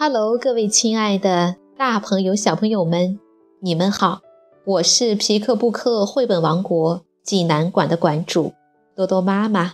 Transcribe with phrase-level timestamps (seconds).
[0.00, 3.18] Hello，各位亲爱的大朋友、小朋友们，
[3.58, 4.20] 你们好！
[4.64, 8.52] 我是皮克布克绘本王国济南馆的馆主
[8.94, 9.72] 多多妈妈。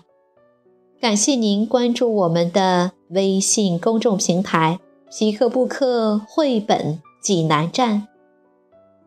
[0.98, 4.80] 感谢您关注我们的微信公众平台
[5.14, 8.08] “皮克布克绘本济南站”。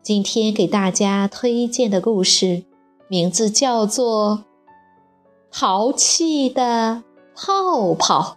[0.00, 2.62] 今天给大家推荐的故事
[3.08, 4.44] 名字叫做
[5.50, 7.02] 《淘气的
[7.34, 8.36] 泡泡》。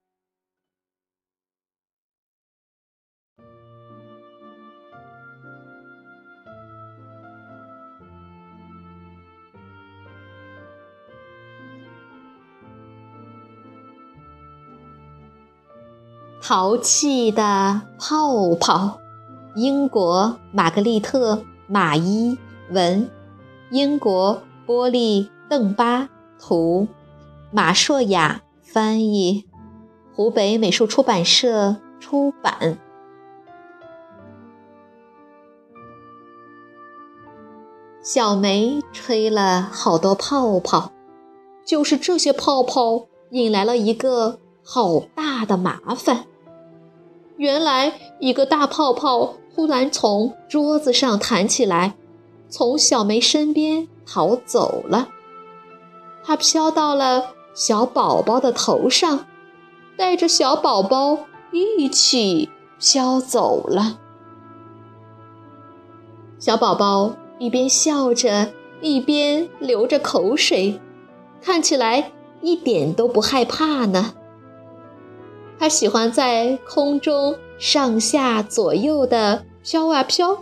[16.43, 18.99] 淘气的泡泡，
[19.55, 21.35] 英国玛格丽特·
[21.67, 22.35] 马伊
[22.71, 23.07] 文，
[23.69, 26.87] 英国波利·邓巴图，
[27.51, 29.45] 马硕雅翻译，
[30.15, 32.79] 湖北美术出版社出版。
[38.01, 40.91] 小梅吹了好多泡泡，
[41.63, 46.25] 就是这些泡泡引来了一个好大的麻烦。
[47.41, 51.95] 原来，一个大泡泡忽然从桌子上弹起来，
[52.47, 55.09] 从小梅身边逃走了。
[56.23, 59.25] 它飘到了小宝宝的头上，
[59.97, 61.17] 带着小宝宝
[61.51, 62.47] 一起
[62.79, 63.97] 飘走了。
[66.37, 68.51] 小宝宝一边笑着，
[68.81, 70.79] 一边流着口水，
[71.41, 74.13] 看起来一点都不害怕呢。
[75.61, 80.35] 他喜欢在空中上下左右的飘啊飘。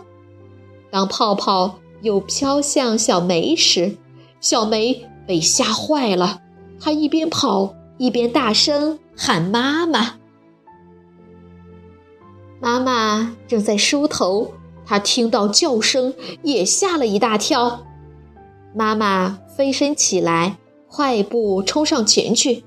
[0.90, 3.98] 当泡泡又飘向小梅时，
[4.40, 6.40] 小梅被吓坏了。
[6.80, 10.14] 她一边跑一边大声喊：“妈妈！”
[12.58, 14.54] 妈妈正在梳头，
[14.86, 17.84] 她听到叫声也吓了一大跳。
[18.74, 20.56] 妈妈飞身起来，
[20.88, 22.64] 快步冲上前去。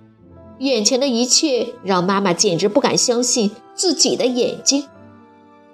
[0.60, 4.88] 眼前的一切让妈妈简直不敢相信自己的眼睛。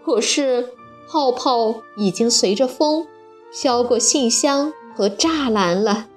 [0.03, 0.69] 可是，
[1.07, 3.05] 泡泡已经随着风
[3.51, 6.07] 飘过信箱和栅栏了。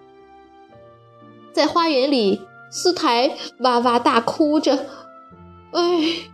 [1.53, 2.41] 在花园里，
[2.71, 4.87] 斯台哇哇大哭着
[5.73, 6.31] ：“哎，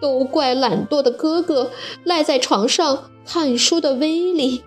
[0.00, 1.70] 都怪懒惰的哥哥
[2.04, 4.64] 赖在床上看书的威力。”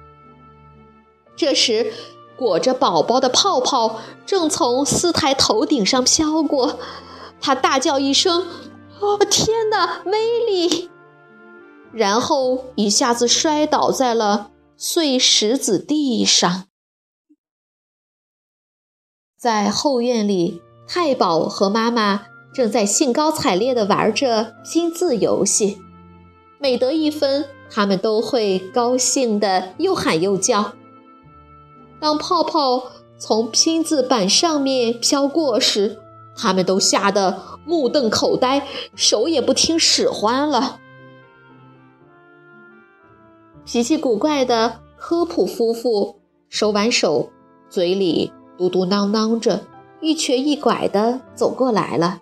[1.38, 1.94] 这时，
[2.38, 6.80] 裹着宝宝的泡泡正从斯台头顶上飘过，
[7.42, 8.46] 他大叫一声
[9.02, 10.90] ：“哦，天哪，威力！”
[11.92, 16.66] 然后一下子摔倒在了碎石子地上。
[19.40, 25.80] 在后院里，太保和妈妈正在兴高采烈地玩着拼字游戏，
[26.60, 30.74] 每得一分，他们都会高兴地又喊又叫。
[32.00, 36.00] 当泡泡从拼字板上面飘过时，
[36.36, 40.80] 他们都吓得目瞪口呆，手也不听使唤了。
[43.66, 47.30] 脾气古怪的科普夫妇手挽手，
[47.70, 49.66] 嘴里嘟嘟囔囔着，
[50.00, 52.22] 一瘸一拐地走过来了。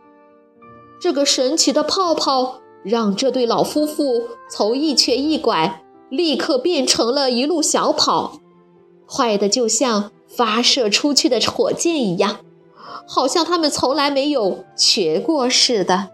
[1.00, 8.40] 这个神奇的泡泡让这对老夫妇从一瘸一拐立刻变成了一路小跑。
[9.08, 12.40] 坏的就像发射出去的火箭一样，
[13.08, 16.10] 好像他们从来没有瘸过似的。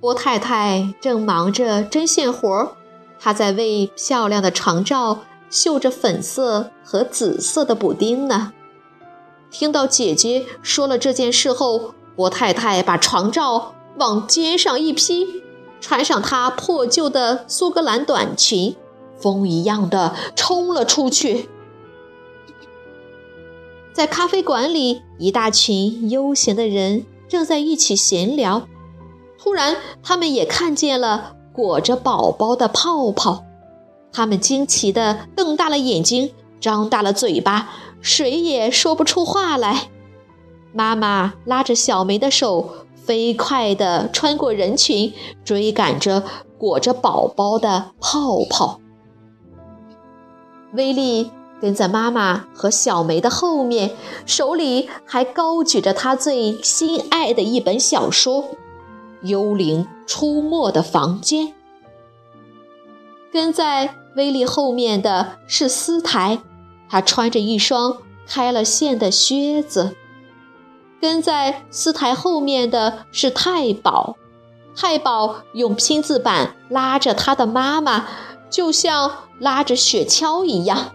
[0.00, 2.72] 波太太正忙着针线活儿，
[3.20, 8.52] 她在为漂亮的床罩绣着粉色和紫色的补丁呢。
[9.50, 15.42] 听到姐姐说了这件事后，波太太把床罩往肩上一披，
[15.80, 18.74] 穿上她破旧的苏格兰短裙。
[19.22, 21.48] 风一样的冲了出去，
[23.92, 28.66] 在咖啡馆里，一大群悠闲的人正在一起闲聊。
[29.38, 33.44] 突然，他们也看见了裹着宝宝的泡泡，
[34.12, 37.70] 他们惊奇地瞪大了眼睛，张大了嘴巴，
[38.00, 39.90] 谁也说不出话来。
[40.72, 45.12] 妈妈拉着小梅的手，飞快地穿过人群，
[45.44, 46.22] 追赶着
[46.56, 48.80] 裹着宝宝的泡泡。
[50.72, 51.30] 威力
[51.60, 53.92] 跟在妈妈和小梅的后面，
[54.26, 58.42] 手里还高举着他最心爱的一本小说
[59.22, 61.46] 《幽灵出没的房间》。
[63.32, 66.40] 跟在威利后面的是斯台，
[66.88, 69.96] 他穿着一双开了线的靴子。
[71.00, 74.16] 跟在斯台后面的是太保，
[74.76, 78.06] 太保用拼字板拉着他的妈妈，
[78.52, 79.10] 就像
[79.40, 80.94] 拉着雪橇一样。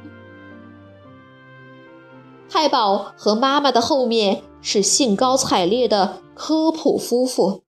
[2.50, 7.63] 太保和妈妈的后面是兴高采烈的科普夫妇，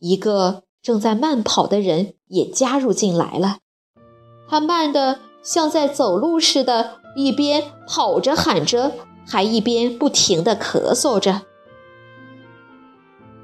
[0.00, 3.58] 一个正在慢跑的人也加入进来了。
[4.46, 8.92] 他慢的像在走路似的，一边跑着喊着，
[9.26, 11.42] 还一边不停的咳嗽着。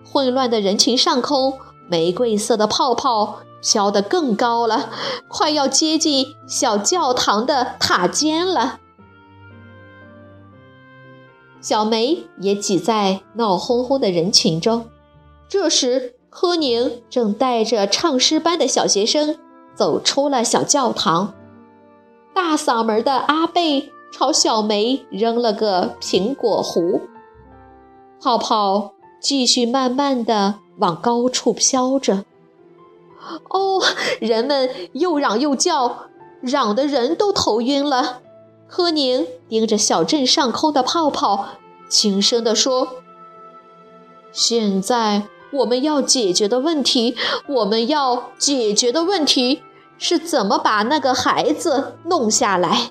[0.04, 1.58] 混乱的人群上空，
[1.88, 4.90] 玫瑰色的泡泡飘得更高了，
[5.28, 8.80] 快要接近小教堂的塔尖了。
[11.60, 14.86] 小梅也挤在闹哄哄的人群中。
[15.48, 19.36] 这时，柯宁正带着唱诗班的小学生
[19.74, 21.34] 走出了小教堂。
[22.32, 27.00] 大嗓门的阿贝朝小梅扔了个苹果核，
[28.22, 32.24] 泡泡继续慢慢的往高处飘着。
[33.48, 33.82] 哦，
[34.20, 36.06] 人们又嚷又叫，
[36.40, 38.20] 嚷的人都头晕了。
[38.68, 41.48] 柯宁盯着小镇上空的泡泡，
[41.88, 42.96] 轻声地说
[44.30, 47.16] ：“现在我们要解决的问题，
[47.48, 49.62] 我们要解决的问题
[49.98, 52.90] 是怎么把那个孩子弄下来。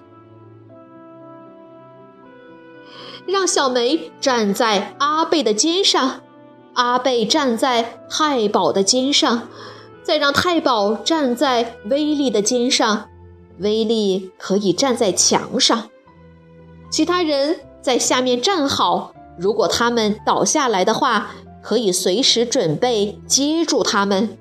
[3.25, 6.21] 让小梅站在阿贝的肩上，
[6.73, 9.47] 阿贝站在太保的肩上，
[10.09, 13.09] 再让太保站在威利的肩上。”
[13.59, 15.89] 威力可以站在墙上，
[16.89, 19.13] 其他人在下面站好。
[19.37, 24.35] 如果他们倒下来的话，可以随时准备接住他们。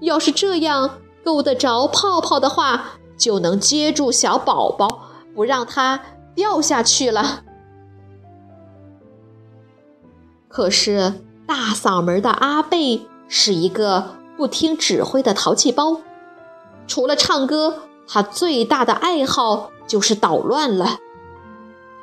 [0.00, 6.00] 要是这样够得着泡泡的话，就能接住小宝宝，不让他
[6.34, 7.42] 掉下去了。
[10.48, 11.12] 可是
[11.46, 16.02] 大嗓门的阿贝是一个不听指挥的淘气包，
[16.86, 17.82] 除了唱歌。
[18.08, 21.00] 他最大的爱好就是捣乱了。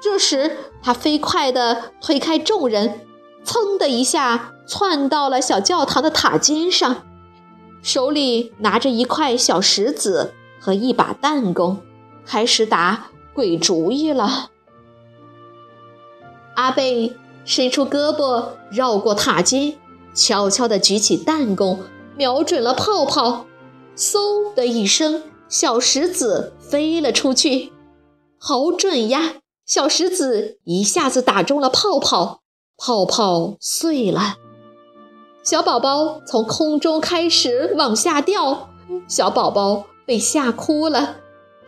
[0.02, 3.08] 这时，他飞快地推开众人，
[3.46, 7.04] 噌的一下窜到了小教堂的塔尖上，
[7.82, 11.82] 手里拿着一块小石子和一把弹弓，
[12.26, 14.50] 开始打鬼主意了。
[16.56, 17.16] 阿贝
[17.46, 19.76] 伸出胳膊绕过塔尖，
[20.14, 21.80] 悄悄地举起弹弓，
[22.16, 23.46] 瞄准了泡泡，
[23.96, 25.24] 嗖的一声。
[25.50, 27.72] 小石子飞了出去，
[28.40, 29.36] 好准呀！
[29.68, 32.42] 小石子一下子打中了泡泡，
[32.76, 34.38] 泡泡碎了。
[35.44, 38.70] 小宝宝从空中开始往下掉，
[39.08, 41.18] 小宝宝被吓哭了。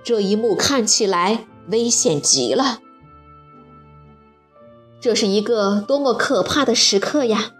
[0.03, 2.79] 这一幕看起来危险极了。
[4.99, 7.51] 这是一个多么可怕的时刻呀！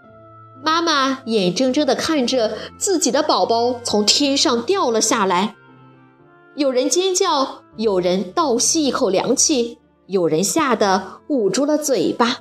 [0.64, 5.54] 妈妈眼睁睁地看着自己的宝宝从天上掉了下来。
[6.54, 12.38] 有人尖叫，有人倒吸一口凉气，有人吓得捂住了嘴巴。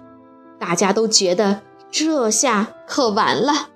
[0.58, 3.70] 大家都觉得这下可完了。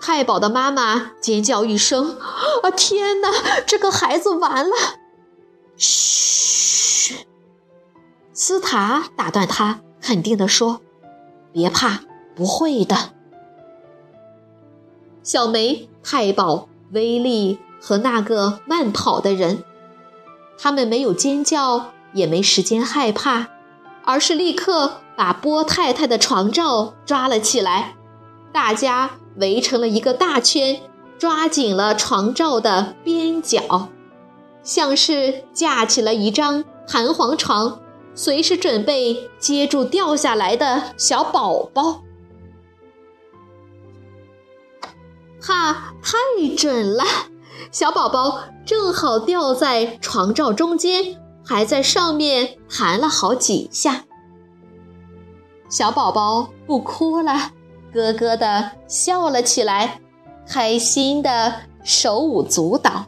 [0.00, 2.16] 太保的妈妈尖叫一声
[2.64, 3.28] ：“啊，天哪，
[3.66, 4.74] 这个孩子完了！”
[5.76, 7.26] 嘘，
[8.32, 10.80] 斯塔打断他，肯定地说
[11.52, 12.00] ：“别怕，
[12.34, 13.10] 不会的。”
[15.22, 17.58] 小梅、太保、威利。
[17.84, 19.64] 和那个慢跑的人，
[20.56, 23.48] 他们没有尖叫，也没时间害怕，
[24.04, 27.96] 而是立刻把波太太的床罩抓了起来。
[28.52, 30.80] 大家围成了一个大圈，
[31.18, 33.88] 抓紧了床罩的边角，
[34.62, 37.80] 像是架起了一张弹簧床，
[38.14, 42.02] 随时准备接住掉下来的小宝宝。
[45.42, 47.04] 哈，太准了！
[47.72, 54.04] 小宝宝正好掉在床罩中间，还在上面弹了好几下。
[55.68, 57.50] 小宝宝不哭了，
[57.92, 60.00] 咯咯的笑了起来，
[60.46, 63.06] 开心的手舞足蹈。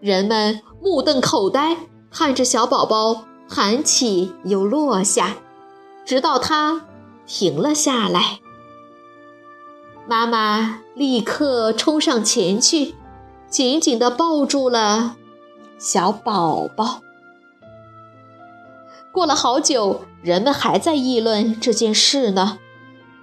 [0.00, 1.76] 人们目瞪口呆，
[2.10, 5.36] 看着小宝宝弹起又落下，
[6.04, 6.84] 直到他
[7.26, 8.40] 停了下来。
[10.06, 12.94] 妈妈立刻冲上前去。
[13.48, 15.14] 紧紧地抱住了
[15.78, 17.02] 小宝宝。
[19.12, 22.58] 过了好久，人们还在议论这件事呢。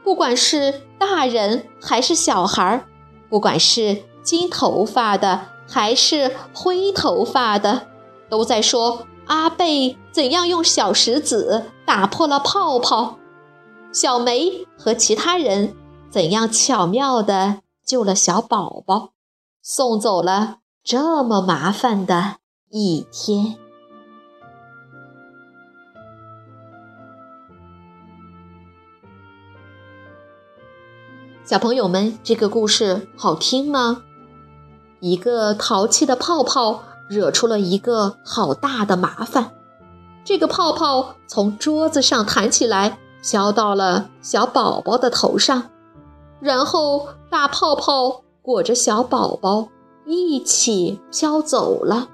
[0.05, 2.85] 不管是大人还是小孩，
[3.29, 7.87] 不管是金头发的还是灰头发的，
[8.29, 13.19] 都在说阿贝怎样用小石子打破了泡泡，
[13.91, 15.75] 小梅和其他人
[16.11, 19.13] 怎样巧妙地救了小宝宝，
[19.61, 22.35] 送走了这么麻烦的
[22.69, 23.55] 一天。
[31.45, 34.03] 小朋友们，这个故事好听吗？
[34.99, 39.53] 一个淘气的泡泡惹出了一个好大的麻烦。
[40.25, 45.69] 这个泡泡从桌子上弹起来，飘到了小宝宝的头上，
[46.41, 49.69] 然后大泡泡裹着小宝宝
[50.05, 52.09] 一起飘走了。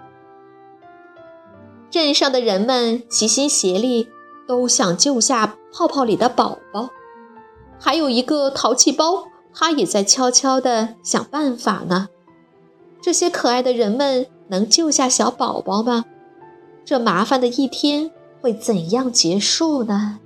[1.89, 4.09] 镇上的人们齐心协力，
[4.45, 6.89] 都想救下泡泡里的宝宝。
[7.79, 12.09] 还有一个淘气包，他也在悄悄地想办法呢。
[13.01, 16.03] 这些可爱的人们能救下小宝宝吗？
[16.83, 20.19] 这麻烦的一天会怎样结束呢？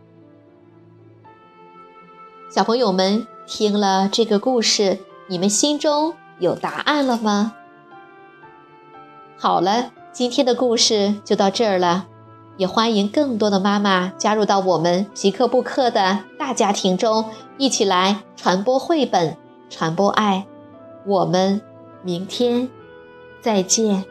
[2.49, 7.53] 小朋友们听了这个故事，你们心中有答案了吗？
[9.37, 12.07] 好了，今天的故事就到这儿了。
[12.57, 17.25] 也欢迎更多的妈妈加入到我们皮克布克的大家庭中，
[17.57, 19.35] 一起来传播绘本，
[19.69, 20.45] 传播爱。
[21.07, 21.59] 我们
[22.03, 22.69] 明天
[23.41, 24.05] 再见。